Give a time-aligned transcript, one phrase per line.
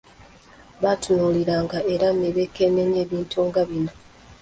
[0.81, 3.91] Baatunuuliranga era ne beekenneenya ebintu nga bino